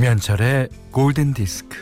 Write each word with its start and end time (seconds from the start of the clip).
김현철의 0.00 0.70
골든 0.92 1.34
디스크. 1.34 1.76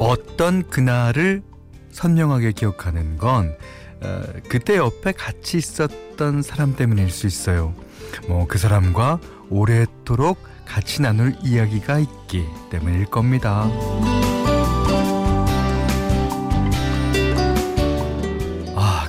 어떤 0.00 0.68
그날을 0.68 1.44
선명하게 1.92 2.50
기억하는 2.52 3.16
건 3.18 3.56
어, 4.02 4.22
그때 4.48 4.76
옆에 4.76 5.12
같이 5.12 5.58
있었던 5.58 6.42
사람 6.42 6.74
때문일 6.74 7.08
수 7.10 7.28
있어요. 7.28 7.72
뭐 8.26 8.48
그 8.48 8.58
사람과 8.58 9.20
오랫도록 9.50 10.38
같이 10.64 11.02
나눌 11.02 11.36
이야기가 11.42 11.98
있기 11.98 12.44
때문일 12.70 13.06
겁니다. 13.06 13.68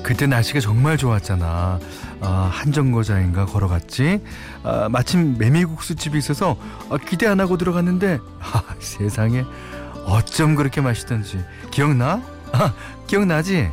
그때 0.06 0.28
날씨가 0.28 0.60
정말 0.60 0.98
좋았잖아. 0.98 1.80
아, 2.22 2.50
한정거장인가 2.54 3.48
걸어갔지. 3.48 4.22
아, 4.62 4.88
마침 4.88 5.36
메밀국수 5.40 5.96
집이 5.96 6.16
있어서 6.20 6.58
아, 6.92 6.98
기대 6.98 7.26
안 7.26 7.40
하고 7.40 7.58
들어갔는데 7.58 8.20
아, 8.40 8.64
세상에 8.78 9.44
어쩜 10.06 10.54
그렇게 10.54 10.80
맛있던지 10.80 11.44
기억나? 11.72 12.22
아, 12.52 12.76
기억나지? 13.08 13.68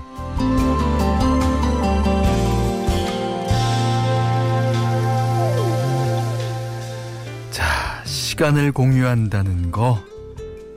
자, 7.50 8.02
시간을 8.06 8.72
공유한다는 8.72 9.70
거, 9.70 10.02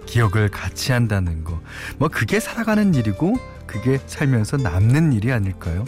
기억을 0.05 0.49
같이 0.49 0.91
한다는 0.91 1.45
거, 1.45 1.61
뭐 1.97 2.09
그게 2.09 2.41
살아가는 2.41 2.93
일이고 2.93 3.54
그게 3.75 3.99
살면서 4.07 4.57
남는 4.57 5.13
일이 5.13 5.31
아닐까요? 5.31 5.83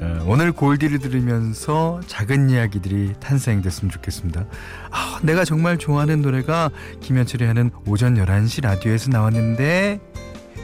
어, 0.00 0.24
오늘 0.26 0.50
골디를 0.50 0.98
들으면서 0.98 2.00
작은 2.06 2.48
이야기들이 2.48 3.14
탄생됐으면 3.20 3.90
좋겠습니다. 3.90 4.46
아, 4.90 5.20
내가 5.22 5.44
정말 5.44 5.76
좋아하는 5.76 6.22
노래가 6.22 6.70
김현철이 7.00 7.44
하는 7.44 7.70
오전 7.86 8.14
11시 8.14 8.62
라디오에서 8.62 9.10
나왔는데 9.10 10.00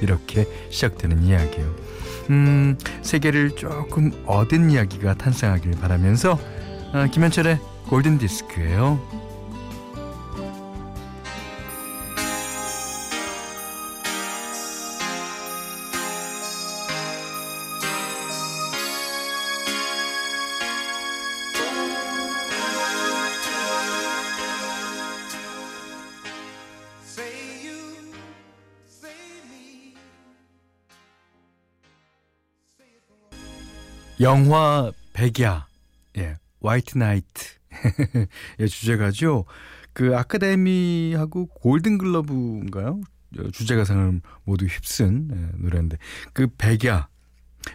이렇게 0.00 0.47
시작되는 0.70 1.23
이야기요. 1.23 1.75
음, 2.30 2.78
세계를 3.03 3.56
조금 3.56 4.11
얻은 4.25 4.70
이야기가 4.70 5.14
탄생하길 5.14 5.73
바라면서 5.73 6.39
아, 6.95 7.06
김현철의 7.06 7.58
골든 7.89 8.17
디스크예요. 8.19 9.25
영화 34.27 34.91
백야, 35.13 35.69
예, 36.19 36.37
화이트 36.61 36.98
나이트. 36.98 37.55
예, 38.59 38.67
주제가죠. 38.67 39.45
그 39.92 40.17
아카데미하고 40.17 41.47
골든글러브인가요? 41.47 43.03
주제가상을 43.53 44.20
모두 44.42 44.67
휩쓴 44.67 45.31
예, 45.33 45.63
노래인데 45.63 45.98
그 46.33 46.48
백야 46.59 47.07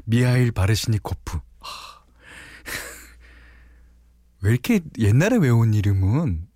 미하일 0.03 0.51
바르시니코프. 0.51 1.39
왜 4.41 4.51
이렇게 4.51 4.81
옛날에 4.99 5.37
외운 5.37 5.73
이름은 5.73 6.49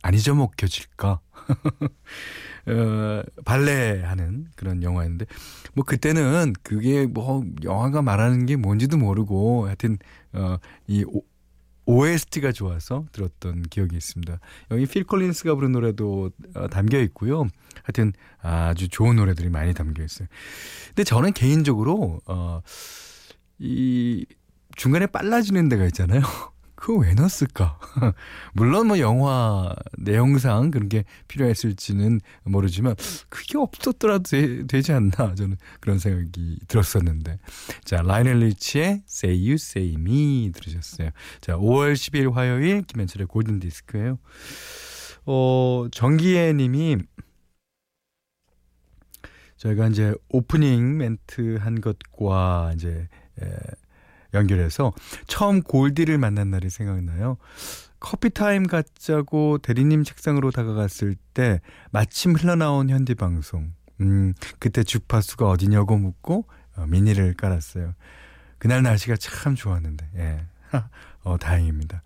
안 0.00 0.14
잊어먹혀질까? 0.14 1.20
어, 2.68 3.22
발레 3.44 4.02
하는 4.02 4.46
그런 4.56 4.82
영화였는데, 4.82 5.26
뭐 5.74 5.84
그때는 5.84 6.52
그게 6.62 7.06
뭐 7.06 7.44
영화가 7.62 8.02
말하는 8.02 8.46
게 8.46 8.56
뭔지도 8.56 8.96
모르고 8.96 9.66
하여튼, 9.66 9.98
어, 10.32 10.58
이 10.86 11.04
오, 11.06 11.22
OST가 11.86 12.50
좋아서 12.50 13.06
들었던 13.12 13.62
기억이 13.62 13.96
있습니다. 13.96 14.40
여기 14.72 14.86
필 14.86 15.04
콜린스가 15.04 15.54
부른 15.54 15.72
노래도 15.72 16.30
어, 16.54 16.66
담겨 16.68 16.98
있고요. 17.00 17.46
하여튼 17.84 18.12
아주 18.40 18.88
좋은 18.88 19.16
노래들이 19.16 19.48
많이 19.50 19.72
담겨 19.72 20.02
있어요. 20.02 20.26
근데 20.88 21.04
저는 21.04 21.32
개인적으로, 21.32 22.20
어, 22.26 22.60
이 23.58 24.26
중간에 24.74 25.06
빨라지는 25.06 25.68
데가 25.68 25.86
있잖아요. 25.86 26.20
그거 26.76 27.00
왜 27.00 27.14
넣었을까? 27.14 27.80
물론 28.52 28.88
뭐 28.88 28.98
영화 28.98 29.74
내용상 29.98 30.70
그런 30.70 30.88
게 30.88 31.04
필요했을지는 31.26 32.20
모르지만 32.44 32.94
그게 33.30 33.56
없었더라도 33.58 34.22
되, 34.68 34.82
지 34.82 34.92
않나 34.92 35.34
저는 35.34 35.56
그런 35.80 35.98
생각이 35.98 36.60
들었었는데 36.68 37.38
자 37.84 38.02
라이오넬 38.02 38.40
리치의 38.40 39.02
Say 39.08 39.38
You 39.38 39.54
Say 39.54 39.94
Me 39.94 40.52
들으셨어요. 40.54 41.10
자 41.40 41.56
5월 41.56 41.94
10일 41.94 42.32
화요일 42.32 42.82
김현철의 42.82 43.26
골든 43.26 43.58
디스크예요. 43.58 44.18
어 45.24 45.86
정기혜님이 45.90 46.98
저희가 49.56 49.88
이제 49.88 50.14
오프닝 50.28 50.98
멘트 50.98 51.56
한 51.56 51.80
것과 51.80 52.72
이제 52.74 53.08
에, 53.40 53.46
연결해서 54.34 54.92
처음 55.26 55.62
골디를 55.62 56.18
만난 56.18 56.50
날이 56.50 56.70
생각나요. 56.70 57.36
커피 58.00 58.30
타임 58.30 58.66
갖자고 58.66 59.58
대리님 59.58 60.04
책상으로 60.04 60.50
다가갔을 60.50 61.16
때 61.34 61.60
마침 61.90 62.34
흘러나온 62.34 62.90
현디 62.90 63.14
방송. 63.14 63.72
음, 64.00 64.34
그때 64.58 64.82
주파수가 64.82 65.48
어디냐고 65.48 65.96
묻고 65.96 66.46
어, 66.76 66.86
미니를 66.86 67.34
깔았어요. 67.34 67.94
그날 68.58 68.82
날씨가 68.82 69.16
참 69.16 69.54
좋았는데, 69.54 70.08
예. 70.16 70.46
어, 71.24 71.36
다행입니다. 71.38 72.02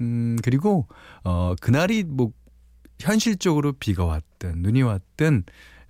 음, 0.00 0.36
그리고, 0.42 0.86
어, 1.24 1.54
그날이 1.60 2.04
뭐, 2.04 2.32
현실적으로 2.98 3.72
비가 3.72 4.04
왔든, 4.04 4.62
눈이 4.62 4.82
왔든, 4.82 5.44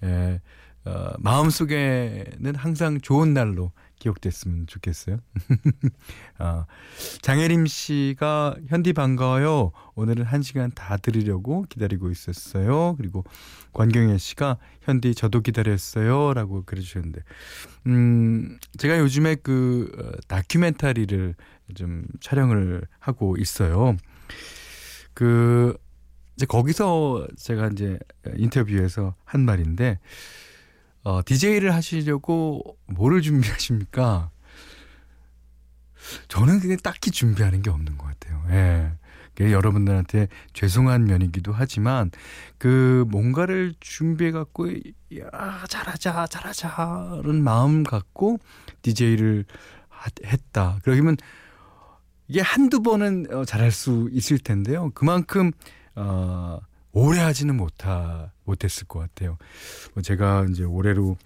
예, 0.05 0.41
어, 0.85 1.13
마음속에는 1.19 2.55
항상 2.55 3.01
좋은 3.01 3.35
날로 3.35 3.73
기억됐으면 4.01 4.67
좋겠어요. 4.67 5.19
어, 6.41 6.65
장혜림 7.23 7.67
씨가 7.67 8.57
현디 8.67 8.95
반가워요. 8.95 9.71
오늘은 9.95 10.25
한 10.25 10.43
시간 10.43 10.73
다 10.75 10.97
들으려고 10.97 11.65
기다리고 11.69 12.11
있었어요. 12.11 12.97
그리고 12.97 13.25
권경혜 13.73 14.19
씨가 14.19 14.59
현디 14.83 15.15
저도 15.15 15.43
기다렸어요. 15.43 16.35
라고 16.35 16.65
그래주셨는데, 16.65 17.21
음, 17.87 18.59
제가 18.79 18.99
요즘에 18.99 19.37
그 19.37 19.93
어, 19.99 20.21
다큐멘터리를 20.27 21.35
좀 21.75 22.05
촬영을 22.21 22.83
하고 22.99 23.37
있어요. 23.37 23.97
그, 25.15 25.77
이제 26.35 26.47
거기서 26.47 27.29
제가 27.37 27.69
이제 27.69 27.99
인터뷰에서 28.37 29.15
한 29.25 29.43
말인데, 29.43 30.01
어, 31.03 31.21
DJ를 31.25 31.75
하시려고 31.75 32.77
뭐를 32.87 33.23
준비하십니까? 33.23 34.31
저는 36.29 36.61
그게 36.61 36.77
딱히 36.77 37.11
준비하는 37.11 37.63
게 37.63 37.71
없는 37.71 37.97
것 37.99 38.07
같아요. 38.07 38.43
예. 38.51 38.93
그게 39.35 39.53
여러분들한테 39.53 40.29
죄송한 40.53 41.05
면이기도 41.05 41.53
하지만 41.53 42.11
그 42.59 43.05
뭔가를 43.09 43.75
준비해 43.81 44.33
갖고 44.33 44.69
야 44.71 45.65
잘하자 45.69 46.27
잘하자는 46.27 47.43
마음 47.43 47.83
갖고 47.85 48.39
DJ를 48.83 49.45
했다. 50.25 50.79
그러면 50.83 51.17
이게 52.29 52.41
한두 52.41 52.83
번은 52.83 53.27
어, 53.33 53.45
잘할 53.45 53.71
수 53.71 54.09
있을 54.13 54.39
텐데요. 54.39 54.91
그만큼 54.95 55.53
어 55.95 56.61
오래 56.93 57.21
하지는 57.21 57.57
못하 57.57 58.31
못했을 58.45 58.87
것 58.87 58.99
같아요. 59.01 59.39
뭐 59.95 60.03
제가 60.03 60.47
이제 60.51 60.65
올해로 60.65 61.17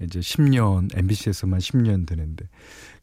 이제 0.00 0.20
10년 0.20 0.96
MBC에서만 0.96 1.60
10년 1.60 2.06
되는데 2.06 2.48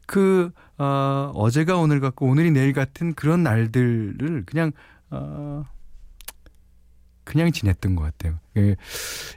그 0.06 0.50
어, 0.76 1.32
어제가 1.34 1.76
오늘 1.76 2.00
같고 2.00 2.26
오늘이 2.26 2.50
내일 2.50 2.72
같은 2.72 3.14
그런 3.14 3.42
날들을 3.42 4.44
그냥 4.46 4.72
어, 5.10 5.64
그냥 7.24 7.52
지냈던 7.52 7.96
것 7.96 8.02
같아요. 8.02 8.40
예, 8.56 8.76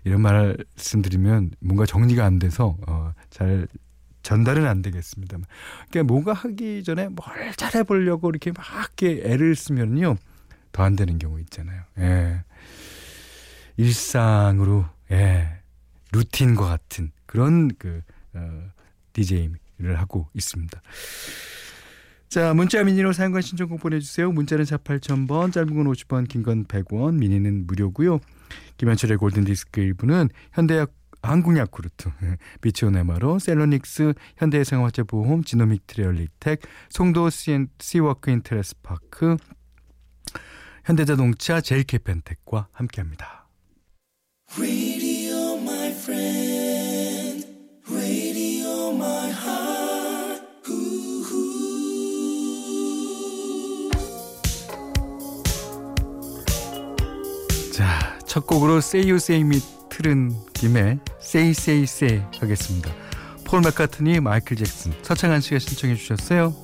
이런 0.04 0.22
말씀드리면 0.22 1.52
뭔가 1.60 1.86
정리가 1.86 2.26
안 2.26 2.40
돼서 2.40 2.78
어, 2.88 3.14
잘 3.30 3.68
전달은 4.24 4.66
안 4.66 4.82
되겠습니다만, 4.82 5.46
그러니까 5.90 6.12
뭔가 6.12 6.34
하기 6.34 6.84
전에 6.84 7.10
뭘 7.10 7.52
잘해보려고 7.56 8.30
이렇게 8.30 8.52
막 8.52 8.66
이렇게 9.00 9.22
애를 9.30 9.56
쓰면요 9.56 10.16
더 10.74 10.84
안 10.84 10.98
되는 10.98 11.18
경우 11.20 11.40
있잖아요. 11.40 11.84
예. 12.00 12.44
일상으로 13.78 14.86
예, 15.12 15.60
루틴과 16.12 16.66
같은 16.68 17.12
그런 17.26 17.70
그 17.80 18.02
어, 18.34 18.70
DJ를 19.14 20.00
하고 20.00 20.28
있습니다. 20.34 20.82
자, 22.30 22.54
문자 22.56 22.84
미니로 22.84 23.14
사연과 23.14 23.42
신청곡 23.42 23.80
보내주세요. 23.80 24.32
문자는 24.32 24.66
4 24.66 24.78
8000번, 24.78 25.54
짧은 25.54 25.76
건 25.76 25.86
50원, 25.94 26.28
긴 26.28 26.44
건 26.44 26.66
100원, 26.66 27.16
미니는 27.16 27.68
무료고요. 27.68 28.20
김현철의 28.78 29.18
골든디스크 29.18 29.80
일부는 29.82 30.30
현대약품 30.54 30.92
한국야쿠르트, 31.22 32.10
비치온 32.62 32.98
에마로, 32.98 33.40
셀러닉스, 33.40 34.14
현대해상화재보험, 34.38 35.44
지노믹 35.44 35.88
트레얼리텍, 35.88 36.60
송도 36.90 37.30
시워크 37.80 38.30
인테레스 38.32 38.76
파크, 38.84 39.38
현대자동차, 40.84 41.62
제일 41.62 41.90
케펜텍과 41.90 42.68
함께합니다. 42.74 43.48
자, 57.72 58.20
첫 58.28 58.46
곡으로 58.46 58.78
Say 58.78 59.10
You 59.10 59.16
Say 59.16 59.42
Me 59.42 59.60
틀은 59.90 60.34
김에 60.54 61.00
Say 61.22 61.50
Say 61.52 61.84
Say 61.84 62.22
하겠습니다. 62.40 62.92
폴 63.46 63.62
맥카트니, 63.62 64.20
마이클 64.20 64.58
잭슨, 64.58 64.92
서창한 65.02 65.40
씨가 65.42 65.60
신청해 65.60 65.96
주셨어요. 65.96 66.63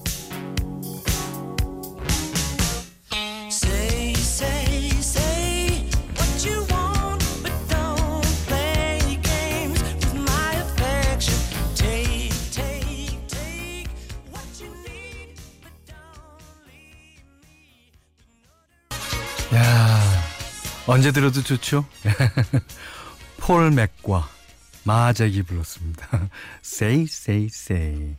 언제 21.00 21.14
들어도 21.14 21.42
좋죠? 21.42 21.86
폴 23.40 23.72
맥과 23.72 24.28
마잭이 24.84 25.44
불렀습니다. 25.44 26.30
Say, 26.62 27.04
say, 27.04 27.46
say. 27.46 28.18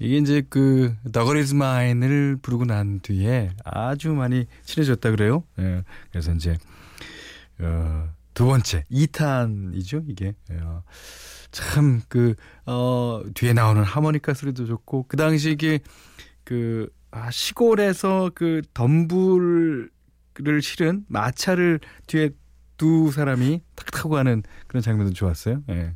이게 0.00 0.16
이제 0.16 0.42
그 0.50 0.92
더거리즈 1.12 1.54
마인을 1.54 2.38
부르고 2.42 2.64
난 2.64 2.98
뒤에 2.98 3.52
아주 3.64 4.08
많이 4.08 4.46
친해졌다 4.64 5.08
그래요. 5.12 5.44
예. 5.60 5.84
그래서 6.10 6.32
이제 6.32 6.58
어, 7.60 8.08
두 8.34 8.44
번째 8.46 8.86
2탄이죠 8.90 10.02
이게. 10.08 10.34
예. 10.50 10.60
참그 11.52 12.34
어, 12.66 13.22
뒤에 13.34 13.52
나오는 13.52 13.84
하모니카 13.84 14.34
소리도 14.34 14.66
좋고 14.66 15.04
그 15.06 15.16
당시 15.16 15.52
이게 15.52 15.78
그 16.42 16.88
아, 17.12 17.30
시골에서 17.30 18.32
그 18.34 18.62
덤불 18.74 19.90
를 20.42 20.62
실은 20.62 21.04
마차를 21.08 21.80
뒤에 22.06 22.30
두 22.76 23.10
사람이 23.12 23.62
탁 23.74 23.90
타고 23.90 24.10
가는 24.10 24.42
그런 24.66 24.82
장면도 24.82 25.12
좋았어요. 25.12 25.62
예. 25.68 25.94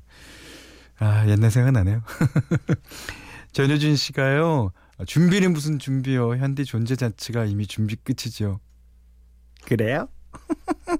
아, 0.99 1.27
옛날 1.29 1.51
생각나네요. 1.51 2.03
전효진 3.53 3.97
씨가요. 3.97 4.73
준비는 5.07 5.53
무슨 5.53 5.79
준비요. 5.79 6.37
현대 6.37 6.65
존재 6.65 6.95
자체가 6.95 7.47
이미 7.47 7.67
준비 7.67 7.97
끝이죠. 7.97 8.61
그래요? 9.65 10.09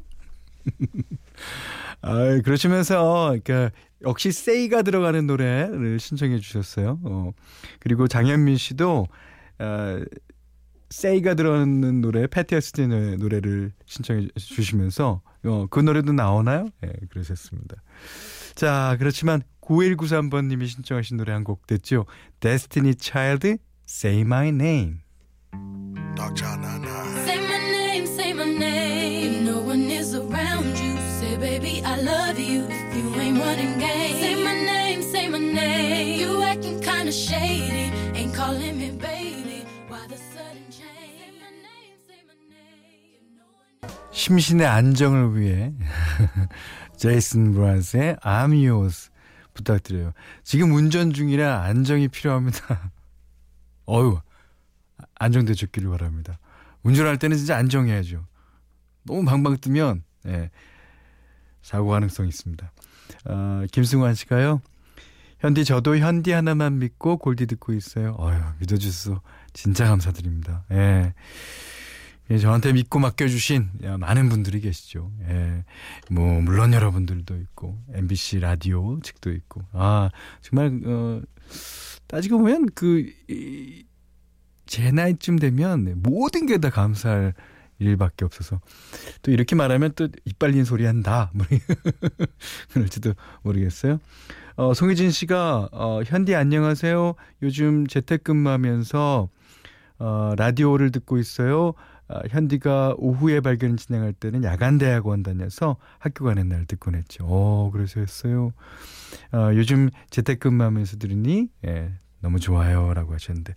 아, 2.01 2.41
그러시면서 2.43 3.37
그러니까 3.43 3.71
역시 4.03 4.33
세이가 4.33 4.83
들어가는 4.83 5.27
노래를 5.27 5.99
신청해 5.99 6.39
주셨어요. 6.39 7.01
어. 7.05 7.33
그리고 7.81 8.09
장현민 8.09 8.57
씨도 8.57 9.07
어, 9.59 10.01
세이가 10.91 11.35
들어가는 11.35 12.01
노래 12.01 12.27
패티어스틴의 12.27 13.17
노래를 13.19 13.73
신청해 13.87 14.29
주시면서 14.37 15.23
어, 15.45 15.67
그 15.71 15.81
노래도 15.81 16.13
나오나요? 16.13 16.69
예, 16.83 16.87
네, 16.87 16.93
그러셨습니다. 17.11 17.77
자, 18.55 18.97
그렇지만 18.99 19.43
9193번 19.61 20.47
님이 20.47 20.67
신청하신 20.67 21.17
노래 21.17 21.33
한곡 21.33 21.67
됐죠. 21.67 22.07
Destiny 22.41 22.95
Child, 22.99 23.57
Say 23.89 24.21
My 24.21 24.49
Name. 24.49 25.01
Say 27.25 27.39
my 27.39 27.59
name, 27.71 28.07
say 28.07 28.33
my 28.33 28.45
name. 28.45 29.35
If 29.35 29.43
no 29.43 29.61
one 29.63 29.91
is 29.91 30.15
around 30.15 30.79
you, 30.79 30.97
say 31.21 31.37
baby 31.39 31.83
I 31.85 32.01
love 32.01 32.39
you. 32.39 32.67
You 32.95 33.15
ain't 33.21 33.39
running 33.39 33.79
game, 33.79 34.21
say 34.21 34.35
my 34.43 34.53
name, 34.53 35.03
say 35.03 35.29
my 35.29 35.39
name. 35.39 36.21
You 36.21 36.43
acting 36.43 36.81
kinda 36.81 37.13
shady, 37.13 37.93
ain't 38.15 38.35
calling 38.35 38.79
me 38.79 38.91
baby. 38.91 39.14
심신의 44.25 44.67
안정을 44.67 45.39
위해 45.39 45.75
제이슨 46.97 47.53
브라스의 47.53 48.17
I'm 48.23 48.53
Yours 48.67 49.11
부탁드려요. 49.53 50.13
지금 50.43 50.73
운전 50.73 51.13
중이라 51.13 51.63
안정이 51.63 52.09
필요합니다. 52.09 52.91
어유 53.87 54.19
안정되셨기를 55.17 55.91
바랍니다. 55.91 56.39
운전할 56.85 57.19
때는 57.19 57.37
진짜 57.37 57.59
안정해야죠. 57.59 58.25
너무 59.03 59.27
방방 59.27 59.59
뜨면 59.61 60.05
예, 60.27 60.49
사고 61.61 61.89
가능성이 61.89 62.31
있습니다. 62.31 62.73
어, 63.27 63.65
김승환 63.73 64.15
씨가요. 64.15 64.63
현디 65.41 65.67
저도 65.67 65.99
현디 65.99 66.31
하나만 66.31 66.79
믿고 66.79 67.19
골디 67.19 67.45
듣고 67.45 67.75
있어요. 67.75 68.17
어휴 68.19 68.41
믿어주셔서 68.59 69.21
진짜 69.53 69.85
감사드립니다. 69.87 70.65
예. 70.71 71.13
예, 72.31 72.39
저한테 72.39 72.73
믿고 72.73 72.99
맡겨주신 73.01 73.71
많은 73.99 74.29
분들이 74.31 74.61
계시죠. 74.61 75.13
예, 75.29 75.65
뭐 76.11 76.41
물론 76.41 76.73
여러분들도 76.73 77.37
있고 77.37 77.79
MBC 77.93 78.41
라디오 78.41 78.99
측도 79.01 79.31
있고 79.33 79.63
아 79.73 80.11
정말 80.41 80.81
어, 80.87 81.21
따지고 82.07 82.39
보면 82.39 82.67
그제 82.75 83.85
나이쯤 84.93 85.39
되면 85.39 86.01
모든 86.03 86.47
게 86.47 86.57
다 86.59 86.71
감사할 86.71 87.35
일밖에 87.79 88.25
없어서 88.25 88.61
또 89.23 89.31
이렇게 89.33 89.55
말하면 89.57 89.93
또 89.97 90.09
이빨린 90.25 90.65
소리 90.65 90.87
한다 90.87 91.31
뭐 91.35 91.45
그럴지도 92.73 93.15
모르겠어요. 93.43 93.99
어, 94.57 94.73
송혜진 94.73 95.11
씨가 95.11 95.69
어, 95.73 96.01
현디 96.07 96.35
안녕하세요. 96.37 97.15
요즘 97.43 97.87
재택근무하면서 97.87 99.29
어, 99.99 100.33
라디오를 100.39 100.93
듣고 100.93 101.19
있어요. 101.19 101.75
어, 102.09 102.21
현디가 102.29 102.95
오후에 102.99 103.41
발견 103.41 103.77
진행할 103.77 104.13
때는 104.13 104.45
야간 104.45 104.79
대학원 104.79 105.23
다녀서 105.23 105.77
학교 105.99 106.25
가는 106.25 106.49
날 106.49 106.67
듣곤 106.67 106.95
했죠. 106.95 107.25
어, 107.27 107.71
그래서 107.73 108.01
했어요. 108.01 108.53
어, 109.33 109.51
요즘 109.55 109.89
재택근무하면서 110.11 110.99
들으니 110.99 111.49
예, 111.67 111.93
너무 112.21 112.41
좋아요라고 112.41 113.13
하셨는데, 113.15 113.55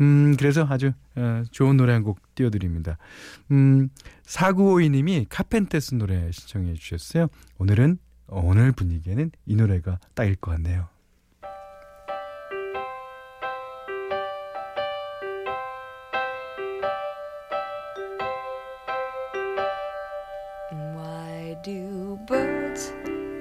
음, 0.00 0.36
그래서 0.38 0.66
아주 0.68 0.92
어, 1.16 1.42
좋은 1.50 1.76
노래 1.76 1.92
한 1.92 2.02
곡 2.02 2.18
띄워드립니다. 2.34 2.98
음, 3.50 3.88
4952님이 4.26 5.26
카펜테스 5.28 5.94
노래 5.94 6.30
신청해 6.32 6.74
주셨어요. 6.74 7.28
오늘은 7.58 7.98
오늘 8.28 8.72
분위기에는 8.72 9.30
이 9.46 9.56
노래가 9.56 9.98
딱일 10.14 10.36
것 10.36 10.50
같네요. 10.52 10.88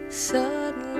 그대 0.07 0.94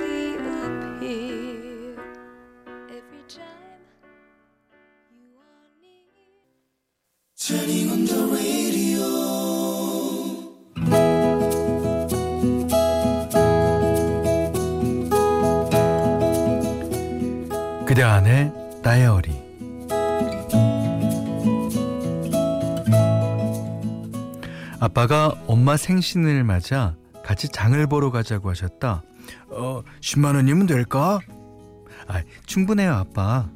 엄마 25.66 25.78
생신을 25.78 26.44
맞아 26.44 26.96
같이 27.24 27.50
장을 27.50 27.88
보러 27.88 28.12
가자고 28.12 28.52
하셨다. 28.52 29.02
어, 29.50 29.82
10만 30.00 30.36
원이면 30.36 30.68
될까? 30.68 31.20
아, 32.08 32.22
충분해요, 32.46 32.94
아빠. 32.94 33.50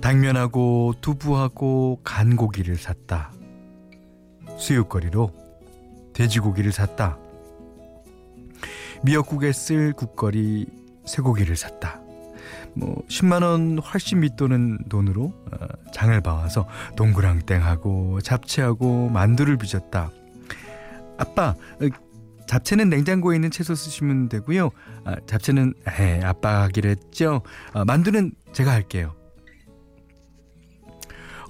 당면하고 0.00 0.94
두부하고 1.00 2.02
간고기를 2.04 2.76
샀다. 2.76 3.32
수육거리로 4.58 5.34
돼지고기를 6.14 6.70
샀다. 6.70 7.18
미역국에 9.02 9.50
쓸 9.50 9.92
국거리 9.92 10.66
쇠고기를 11.04 11.56
샀다. 11.56 12.00
뭐 12.74 12.94
10만 13.08 13.42
원 13.42 13.78
훨씬 13.80 14.20
밑도는 14.20 14.84
돈으로 14.88 15.32
어, 15.50 15.66
장을 15.92 16.20
봐와서 16.20 16.68
동그랑땡하고 16.94 18.20
잡채하고 18.20 19.08
만두를 19.08 19.56
빚었다. 19.56 20.12
아빠, 21.18 21.48
어, 21.50 21.88
잡채는 22.46 22.88
냉장고에 22.88 23.36
있는 23.36 23.50
채소 23.50 23.74
쓰시면 23.74 24.30
되고요. 24.30 24.70
아, 25.04 25.16
잡채는 25.26 25.74
에, 26.00 26.22
아빠 26.22 26.62
하기로 26.62 26.88
했죠. 26.88 27.42
아, 27.74 27.84
만두는 27.84 28.32
제가 28.52 28.72
할게요. 28.72 29.14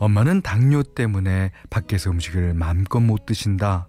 엄마는 0.01 0.43
당뇨 0.43 0.83
때문에 0.83 1.51
밖에서 1.71 2.11
음식을 2.11 2.55
마음껏 2.55 3.01
못 3.01 3.27
드신다. 3.27 3.87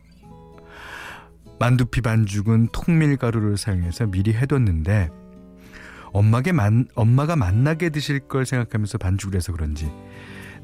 만두피 1.60 2.02
반죽은 2.02 2.70
통밀가루를 2.72 3.58
사용해서 3.58 4.08
미리 4.08 4.34
해뒀는데 4.34 5.10
엄마게 6.14 6.52
만, 6.52 6.88
엄마가 6.96 7.36
만나게 7.36 7.90
드실 7.90 8.20
걸 8.20 8.46
생각하면서 8.46 8.98
반죽을 8.98 9.36
해서 9.36 9.52
그런지 9.52 9.92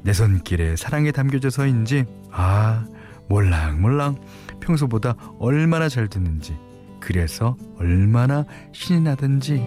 내 0.02 0.12
손길에 0.12 0.74
사랑이 0.76 1.12
담겨져서인지 1.12 2.06
아 2.32 2.86
몰랑몰랑 3.28 4.16
평소보다 4.60 5.14
얼마나 5.38 5.88
잘 5.88 6.08
듣는지 6.08 6.56
그래서 7.00 7.56
얼마나 7.78 8.44
신이 8.72 9.00
나든지. 9.00 9.64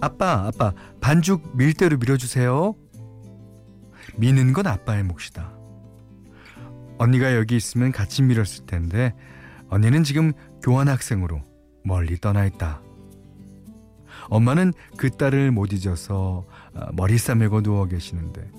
아빠 0.00 0.46
아빠 0.46 0.72
반죽 1.00 1.56
밀대로 1.56 1.96
밀어주세요. 1.96 2.74
미는 4.16 4.52
건 4.52 4.66
아빠의 4.66 5.02
몫이다. 5.02 5.52
언니가 6.98 7.34
여기 7.36 7.56
있으면 7.56 7.92
같이 7.92 8.22
밀었을 8.22 8.66
텐데 8.66 9.14
언니는 9.68 10.04
지금 10.04 10.32
교환학생으로 10.62 11.42
멀리 11.84 12.18
떠나 12.18 12.44
있다. 12.46 12.82
엄마는 14.28 14.72
그 14.96 15.10
딸을 15.10 15.52
못 15.52 15.72
잊어서 15.72 16.44
어, 16.74 16.86
머리 16.92 17.18
싸매고 17.18 17.62
누워 17.62 17.86
계시는데 17.86 18.50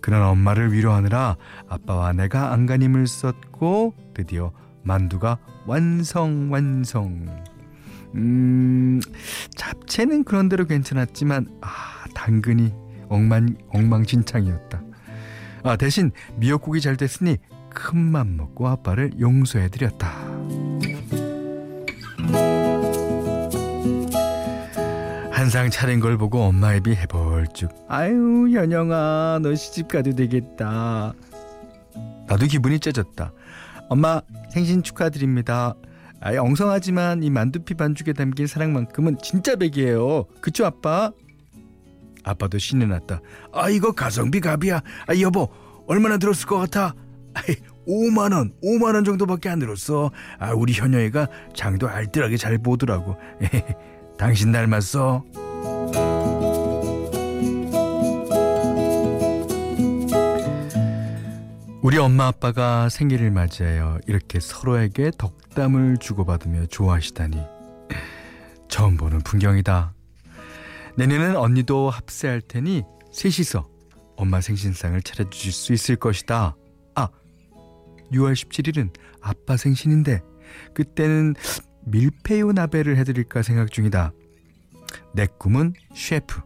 그런 0.00 0.22
엄마를 0.22 0.72
위로하느라 0.72 1.36
아빠와 1.68 2.12
내가 2.12 2.52
안간힘을 2.52 3.06
썼고 3.06 3.94
드디어 4.14 4.52
만두가 4.82 5.38
완성 5.66 6.50
완성. 6.50 7.26
음 8.14 9.00
잡채는 9.56 10.24
그런대로 10.24 10.66
괜찮았지만 10.66 11.46
아 11.60 11.68
당근이 12.14 12.72
엉망 13.08 13.54
엉망진창이었다. 13.68 14.82
아 15.62 15.76
대신 15.76 16.10
미역국이 16.36 16.80
잘 16.80 16.96
됐으니 16.96 17.36
큰 17.72 17.98
맘 17.98 18.36
먹고 18.36 18.66
아빠를 18.68 19.12
용서해 19.20 19.68
드렸다. 19.68 20.29
한상 25.40 25.70
차린 25.70 26.00
걸 26.00 26.18
보고 26.18 26.42
엄마 26.42 26.74
입이 26.74 26.94
해벌쭉. 26.96 27.86
아유 27.88 28.50
현영아 28.50 29.38
너 29.42 29.54
시집 29.54 29.88
가도 29.88 30.14
되겠다. 30.14 31.14
나도 32.28 32.44
기분이 32.44 32.78
째졌다. 32.78 33.32
엄마 33.88 34.20
생신 34.50 34.82
축하드립니다. 34.82 35.72
아이 36.20 36.36
엉성하지만 36.36 37.22
이 37.22 37.30
만두피 37.30 37.72
반죽에 37.72 38.12
담긴 38.12 38.46
사랑만큼은 38.46 39.16
진짜 39.22 39.56
백이에요. 39.56 40.26
그쵸 40.42 40.66
아빠? 40.66 41.10
아빠도 42.22 42.58
신이 42.58 42.84
났다. 42.84 43.22
아 43.54 43.70
이거 43.70 43.92
가성비 43.92 44.40
갑이야. 44.40 44.82
아 45.06 45.20
여보 45.22 45.48
얼마나 45.86 46.18
들었을 46.18 46.46
것 46.46 46.58
같아? 46.58 46.94
아이 47.32 47.56
5만 47.88 48.34
원 48.34 48.52
5만 48.62 48.94
원 48.94 49.04
정도밖에 49.06 49.48
안 49.48 49.58
들었어. 49.58 50.10
아 50.38 50.52
우리 50.52 50.74
현영이가 50.74 51.28
장도 51.54 51.88
알뜰하게 51.88 52.36
잘 52.36 52.58
보더라고 52.58 53.16
당신 54.20 54.52
닮았어. 54.52 55.24
우리 61.80 61.96
엄마 61.96 62.26
아빠가 62.26 62.90
생일을 62.90 63.30
맞이하여 63.30 64.00
이렇게 64.06 64.38
서로에게 64.38 65.12
덕담을 65.16 65.96
주고받으며 65.96 66.66
좋아하시다니 66.66 67.38
처음 68.68 68.98
보는 68.98 69.20
풍경이다. 69.20 69.94
내년엔 70.98 71.36
언니도 71.36 71.88
합세할 71.88 72.42
테니 72.42 72.82
셋이서 73.14 73.66
엄마 74.16 74.42
생신상을 74.42 75.00
차려주실 75.00 75.50
수 75.50 75.72
있을 75.72 75.96
것이다. 75.96 76.54
아, 76.94 77.08
6월 78.12 78.34
17일은 78.34 78.94
아빠 79.22 79.56
생신인데 79.56 80.20
그때는 80.74 81.36
밀푀유 81.90 82.52
나베를 82.52 82.96
해드릴까 82.98 83.42
생각 83.42 83.70
중이다. 83.70 84.12
내 85.14 85.26
꿈은 85.38 85.74
셰프. 85.94 86.40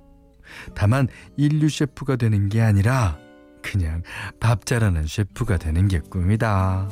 다만 0.75 1.09
인류 1.37 1.69
셰프가 1.69 2.17
되는 2.17 2.49
게 2.49 2.61
아니라 2.61 3.19
그냥 3.63 4.03
밥 4.41 4.67
잘하는 4.67 5.07
셰프가 5.07 5.57
되는 5.57 5.89
게 5.89 6.01
꿈이다. 6.01 6.89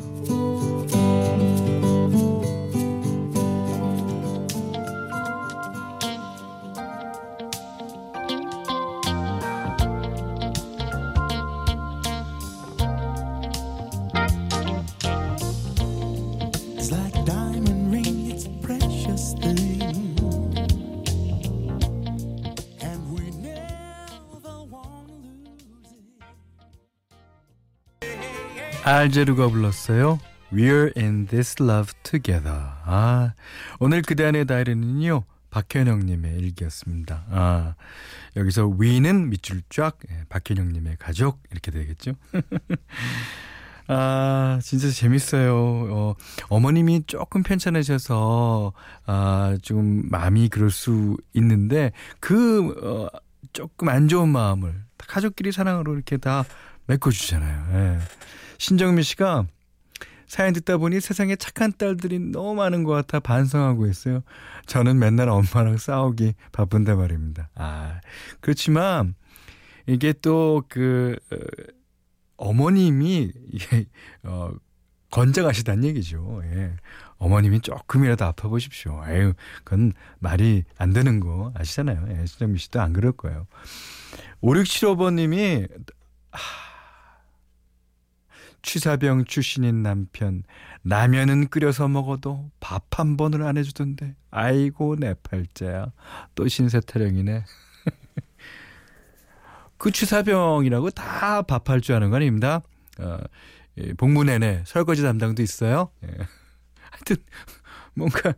알제루가 28.85 29.49
불렀어요. 29.49 30.19
We're 30.53 30.93
in 30.97 31.27
this 31.27 31.63
love 31.63 31.93
together. 32.03 32.59
아, 32.85 33.33
오늘 33.79 34.03
그대 34.03 34.25
안의 34.25 34.47
다이리는요. 34.47 35.25
박현영님의 35.51 36.39
일기였습니다. 36.39 37.25
아, 37.31 37.75
여기서 38.37 38.75
we는 38.81 39.31
밑줄 39.31 39.63
쫙, 39.71 39.99
예, 40.11 40.25
박현영님의 40.29 40.97
가족, 40.99 41.41
이렇게 41.51 41.71
되겠죠. 41.71 42.15
아, 43.89 44.59
진짜 44.63 44.91
재밌어요. 44.91 45.55
어, 45.55 46.15
어머님이 46.49 47.05
조금 47.07 47.43
편찮으셔서, 47.43 48.73
아, 49.07 49.57
좀 49.63 50.09
마음이 50.11 50.49
그럴 50.49 50.71
수 50.71 51.17
있는데, 51.35 51.93
그, 52.19 52.73
어, 52.83 53.09
조금 53.53 53.91
안 53.91 54.09
좋은 54.09 54.29
마음을 54.29 54.75
가족끼리 54.97 55.53
사랑으로 55.53 55.95
이렇게 55.95 56.17
다 56.17 56.45
메꿔주잖아요. 56.87 57.67
예. 57.75 57.99
신정미 58.63 59.03
씨가 59.03 59.49
사연 60.29 60.53
듣다 60.53 60.77
보니 60.77 61.01
세상에 61.01 61.35
착한 61.35 61.73
딸들이 61.77 62.21
너무 62.21 62.55
많은 62.55 62.85
것 62.85 62.93
같아 62.93 63.19
반성하고 63.19 63.89
있어요. 63.89 64.23
저는 64.67 65.01
맨날 65.01 65.29
엄마랑 65.29 65.79
싸우기 65.79 66.35
바쁜데 66.53 66.95
말입니다. 66.95 67.51
아, 67.57 68.01
그렇지만 68.41 69.17
이게 69.89 70.13
또 70.13 70.63
그 70.69 71.17
어, 71.33 71.37
어머님이 72.37 73.33
어 74.23 74.53
건장하시다는 75.11 75.85
얘기죠. 75.87 76.43
예. 76.45 76.77
어머님이 77.19 77.61
조금이라도 77.63 78.25
아파 78.25 78.49
보십시오. 78.49 79.01
아유, 79.03 79.35
그건 79.65 79.93
말이 80.21 80.63
안 80.79 80.93
되는 80.93 81.19
거 81.19 81.53
아시잖아요. 81.57 82.07
예, 82.11 82.27
신정미 82.27 82.59
씨도 82.59 82.81
안 82.81 82.93
그럴 82.93 83.11
거예요. 83.11 83.49
5675번님이 84.41 85.69
하, 86.31 86.72
취사병 88.63 89.25
출신인 89.25 89.83
남편 89.83 90.45
라면은 90.85 91.49
끓여서 91.49 91.89
먹어도 91.89 92.51
밥 92.61 92.83
한 92.99 93.17
번을 93.17 93.43
안 93.43 93.57
해주던데. 93.57 94.15
아이고 94.31 94.97
내 94.97 95.15
팔자야. 95.15 95.93
또 96.35 96.47
신세 96.49 96.81
타령이네. 96.81 97.45
그 99.79 99.91
취사병이라고 99.91 100.91
다 100.91 101.43
밥할 101.43 101.81
줄 101.81 101.97
아는 101.97 102.11
거 102.11 102.17
아닙니다 102.17 102.63
어, 102.99 103.19
예, 103.79 103.93
복무 103.95 104.25
내내 104.25 104.63
설거지 104.67 105.03
담당도 105.03 105.43
있어요. 105.43 105.91
예. 106.05 106.09
하여튼 106.91 107.17
뭔가 107.95 108.35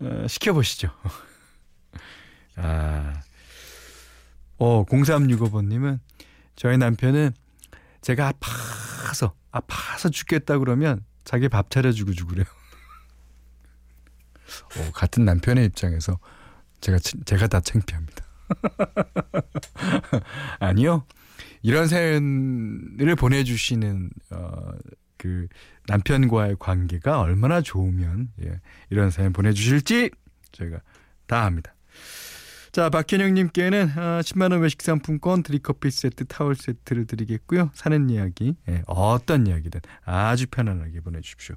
어, 0.00 0.26
시켜보시죠. 0.28 0.90
아, 2.56 3.22
어 4.58 4.84
0365번님은 4.84 6.00
저희 6.56 6.76
남편은 6.76 7.30
제가 8.02 8.28
아파 8.28 8.50
서 9.14 9.34
아파서 9.50 10.08
죽겠다 10.08 10.58
그러면 10.58 11.04
자기 11.24 11.48
밥 11.48 11.70
차려주고 11.70 12.12
죽으래요. 12.12 12.46
어, 14.78 14.92
같은 14.92 15.24
남편의 15.24 15.66
입장에서 15.66 16.18
제가 16.80 16.98
제가 16.98 17.46
다 17.46 17.60
창피합니다. 17.60 18.24
아니요. 20.60 21.06
이런 21.62 21.86
사연을 21.86 23.14
보내주시는 23.16 24.10
어, 24.30 24.72
그 25.16 25.46
남편과의 25.86 26.56
관계가 26.58 27.20
얼마나 27.20 27.60
좋으면 27.60 28.30
예, 28.42 28.60
이런 28.90 29.10
사연 29.10 29.32
보내주실지 29.32 30.10
저희가 30.50 30.80
다 31.26 31.44
합니다. 31.44 31.74
자, 32.72 32.88
박현영님께는 32.88 33.88
10만원 34.22 34.54
아, 34.54 34.60
외식 34.60 34.80
상품권, 34.80 35.42
드리커피 35.42 35.90
세트, 35.90 36.24
타월 36.24 36.54
세트를 36.54 37.06
드리겠고요. 37.06 37.68
사는 37.74 38.08
이야기, 38.08 38.56
예, 38.66 38.82
어떤 38.86 39.46
이야기든 39.46 39.82
아주 40.06 40.46
편안하게 40.50 41.00
보내주십시오. 41.00 41.56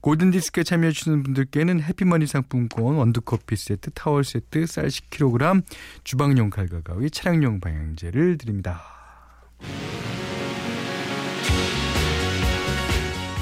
골든디스크에 0.00 0.62
참여해주시는 0.62 1.24
분들께는 1.24 1.82
해피머니 1.82 2.28
상품권, 2.28 2.94
원두커피 2.94 3.56
세트, 3.56 3.90
타월 3.90 4.22
세트, 4.22 4.66
쌀 4.66 4.86
10kg, 4.86 5.64
주방용 6.04 6.50
칼과 6.50 6.82
가위, 6.82 7.10
차량용 7.10 7.58
방향제를 7.58 8.38
드립니다. 8.38 8.80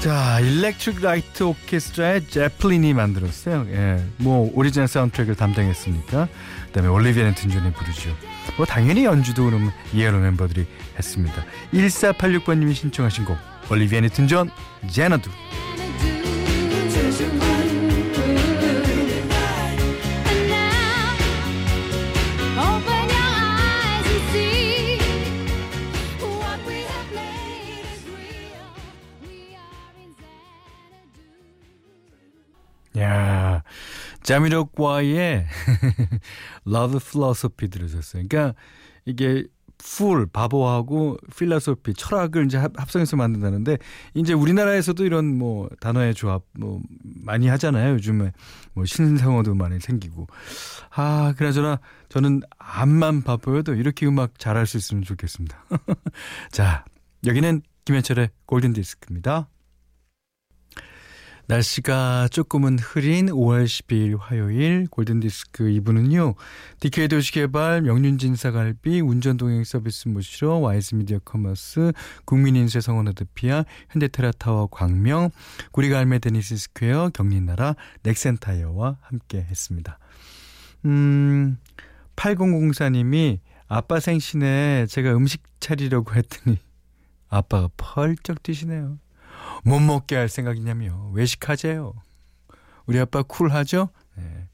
자, 0.01 0.39
일렉트릭 0.39 1.01
라이트 1.01 1.43
오케스트라의 1.43 2.27
제프 2.27 2.64
린이 2.64 2.93
만들었어요. 2.93 3.65
예, 3.69 4.03
뭐 4.17 4.49
오리지널 4.53 4.87
사운드트랙을 4.87 5.35
담당했으니까. 5.35 6.27
그다음에 6.77 6.93
올리비아 6.93 7.27
뉴튼 7.27 7.49
존이 7.49 7.73
부르죠. 7.73 8.15
뭐 8.55 8.65
당연히 8.65 9.03
연주도 9.03 9.45
그러면 9.45 9.71
ELO 9.93 10.19
멤버들이 10.19 10.67
했습니다. 10.95 11.43
1486번님이 11.73 12.75
신청하신 12.75 13.25
곡 13.25 13.37
올리비아 13.71 13.99
뉴튼 13.99 14.27
존 14.27 14.51
Xanadu. 14.87 15.31
자미로과의 34.27 35.45
Love 36.67 36.99
Philosophy 36.99 37.69
들으셨어요. 37.69 38.25
그러니까 38.27 38.59
이게 39.05 39.45
풀 39.77 40.25
바보하고 40.25 41.17
필라소피 41.37 41.93
철학을 41.93 42.45
이제 42.45 42.57
합성해서 42.57 43.15
만든다는데 43.15 43.77
이제 44.15 44.33
우리나라에서도 44.33 45.05
이런 45.05 45.37
뭐 45.37 45.69
단어의 45.79 46.13
조합 46.13 46.43
뭐 46.57 46.81
많이 47.03 47.47
하잖아요. 47.47 47.93
요즘에 47.93 48.33
뭐 48.73 48.83
신상어도 48.83 49.55
많이 49.55 49.79
생기고 49.79 50.27
아 50.89 51.33
그나저나 51.37 51.79
저는 52.09 52.41
암만 52.57 53.21
바보여도 53.21 53.75
이렇게 53.75 54.05
음악 54.07 54.39
잘할 54.39 54.67
수 54.67 54.75
있으면 54.75 55.03
좋겠습니다. 55.03 55.63
자 56.51 56.83
여기는 57.25 57.61
김현철의 57.85 58.31
골든 58.45 58.73
디스크입니다. 58.73 59.47
날씨가 61.47 62.27
조금은 62.29 62.77
흐린 62.77 63.27
5월 63.27 63.63
12일 63.63 64.17
화요일 64.19 64.85
골든디스크 64.91 65.63
2부는요. 65.63 66.35
DK 66.81 67.07
도시개발, 67.07 67.83
명륜진사갈비, 67.83 68.99
운전동행 68.99 69.63
서비스 69.63 70.09
모시러 70.09 70.55
와이즈미디어 70.55 71.19
커머스, 71.19 71.93
국민인쇄 72.25 72.81
성원어드피아, 72.81 73.63
현대테라타워 73.91 74.67
광명, 74.67 75.29
구리갈매 75.71 76.19
데니스 76.19 76.57
스퀘어, 76.57 77.11
경리나라, 77.13 77.75
넥센타이어와 78.03 78.97
함께 78.99 79.37
했습니다. 79.37 79.99
음, 80.83 81.57
8004님이 82.17 83.39
아빠 83.69 84.01
생신에 84.01 84.85
제가 84.87 85.15
음식 85.15 85.43
차리려고 85.61 86.13
했더니 86.13 86.57
아빠가 87.29 87.69
펄쩍 87.77 88.43
뛰시네요. 88.43 88.97
못 89.63 89.79
먹게 89.79 90.15
할 90.15 90.29
생각이냐며 90.29 91.09
외식하재요. 91.13 91.93
우리 92.85 92.99
아빠 92.99 93.21
쿨하죠? 93.23 93.89
네. 94.15 94.47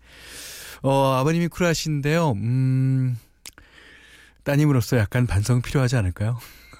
어, 0.81 1.13
아버님이 1.13 1.47
쿨하신데요. 1.47 2.31
음, 2.31 3.17
따님으로서 4.43 4.97
약간 4.97 5.27
반성 5.27 5.61
필요하지 5.61 5.95
않을까요? 5.95 6.37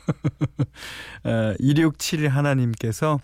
어, 1.24 1.54
267 1.60 2.28
하나님께서 2.28 3.20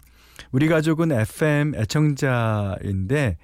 우리 0.52 0.68
가족은 0.68 1.12
FM 1.12 1.76
애청자인데 1.76 3.38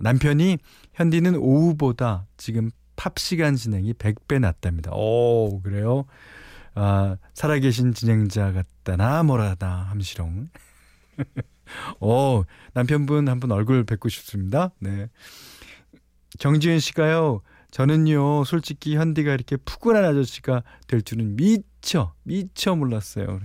남편이 0.00 0.58
현디는 0.94 1.36
오후보다 1.36 2.26
지금 2.36 2.70
팝 2.96 3.18
시간 3.18 3.54
진행이 3.54 3.92
100배 3.94 4.40
낫답니다. 4.40 4.90
오, 4.92 5.60
그래요? 5.62 6.04
아, 6.74 7.16
살아계신 7.34 7.94
진행자 7.94 8.52
같다나 8.52 9.22
뭐라다 9.22 9.68
함시롱. 9.90 10.48
어, 12.00 12.42
남편분 12.72 13.28
한번 13.28 13.52
얼굴 13.52 13.84
뵙고 13.84 14.08
싶습니다. 14.08 14.70
네. 14.78 15.08
정지은 16.38 16.78
씨가요. 16.78 17.42
저는요, 17.70 18.44
솔직히 18.44 18.96
현디가 18.96 19.34
이렇게 19.34 19.56
푸근한 19.56 20.04
아저씨가 20.04 20.62
될 20.86 21.02
줄은 21.02 21.36
미처, 21.36 22.14
미처 22.22 22.74
몰랐어요. 22.74 23.40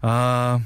아, 0.00 0.60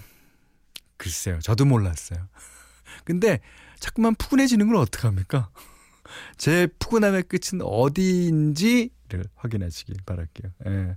글쎄요. 0.96 1.40
저도 1.40 1.64
몰랐어요. 1.64 2.28
근데 3.04 3.40
자꾸만 3.80 4.14
푸근해지는 4.14 4.68
걸 4.68 4.76
어떡합니까? 4.76 5.50
제 6.36 6.68
푸근함의 6.78 7.24
끝은 7.24 7.60
어디인지를 7.62 9.24
확인하시길 9.34 9.96
바랄게요. 10.06 10.52
예. 10.66 10.96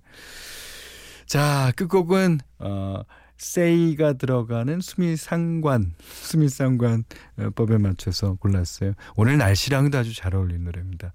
자, 1.26 1.72
끝곡은, 1.76 2.40
어, 2.60 3.02
세이가 3.38 4.14
들어가는 4.14 4.80
수미상관, 4.80 5.94
수미상관법에 6.00 7.78
맞춰서 7.78 8.36
골랐어요. 8.36 8.94
오늘 9.16 9.38
날씨랑도 9.38 9.98
아주 9.98 10.16
잘 10.16 10.36
어울리는 10.36 10.64
노래입니다. 10.64 11.14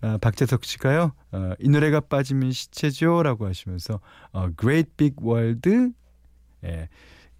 아, 0.00 0.18
박재석 0.18 0.64
씨가요, 0.64 1.12
어, 1.32 1.52
이 1.58 1.68
노래가 1.68 2.00
빠지면 2.00 2.52
시체죠? 2.52 3.22
라고 3.22 3.46
하시면서, 3.46 4.00
어, 4.32 4.48
Great 4.58 4.90
Big 4.96 5.16
World, 5.22 5.92
예, 6.64 6.88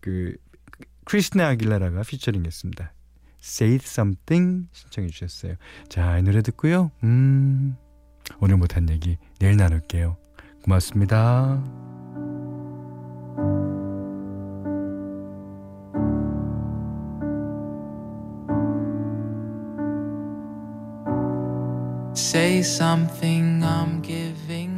그, 0.01 0.37
크리스나 1.05 1.49
아길라라가 1.49 2.03
피처링 2.03 2.45
했습니다. 2.45 2.93
Say 3.43 3.77
Something 3.77 4.69
신청해 4.73 5.09
주셨어요. 5.11 5.57
자, 5.89 6.19
이 6.19 6.23
노래 6.23 6.41
듣고요. 6.41 6.91
음, 7.03 7.77
오늘 8.41 8.57
못한 8.57 8.89
얘기 8.89 9.19
내일 9.39 9.57
나눌게요. 9.59 10.17
고맙습니다. 10.63 11.63
say 22.35 22.63
something, 22.63 23.63
I'm 23.63 24.03
giving. 24.03 24.74